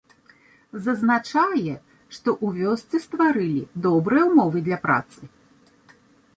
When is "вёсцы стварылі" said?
2.65-3.61